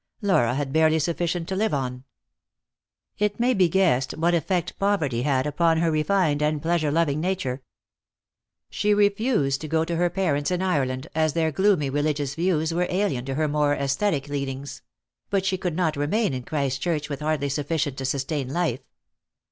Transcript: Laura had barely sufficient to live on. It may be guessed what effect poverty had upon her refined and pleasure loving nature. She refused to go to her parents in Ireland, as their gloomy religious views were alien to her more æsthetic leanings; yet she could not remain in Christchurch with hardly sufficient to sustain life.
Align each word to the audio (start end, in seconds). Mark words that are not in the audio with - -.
Laura 0.23 0.55
had 0.55 0.73
barely 0.73 0.97
sufficient 0.97 1.47
to 1.47 1.55
live 1.55 1.75
on. 1.75 2.05
It 3.19 3.39
may 3.39 3.53
be 3.53 3.69
guessed 3.69 4.13
what 4.17 4.33
effect 4.33 4.79
poverty 4.79 5.21
had 5.21 5.45
upon 5.45 5.77
her 5.77 5.91
refined 5.91 6.41
and 6.41 6.59
pleasure 6.59 6.89
loving 6.89 7.21
nature. 7.21 7.61
She 8.71 8.95
refused 8.95 9.61
to 9.61 9.67
go 9.67 9.85
to 9.85 9.97
her 9.97 10.09
parents 10.09 10.49
in 10.49 10.63
Ireland, 10.63 11.07
as 11.13 11.33
their 11.33 11.51
gloomy 11.51 11.91
religious 11.91 12.33
views 12.33 12.73
were 12.73 12.87
alien 12.89 13.25
to 13.25 13.35
her 13.35 13.47
more 13.47 13.75
æsthetic 13.77 14.27
leanings; 14.27 14.81
yet 15.31 15.45
she 15.45 15.59
could 15.59 15.75
not 15.75 15.95
remain 15.95 16.33
in 16.33 16.45
Christchurch 16.45 17.07
with 17.07 17.19
hardly 17.19 17.49
sufficient 17.49 17.95
to 17.99 18.05
sustain 18.05 18.49
life. 18.51 18.79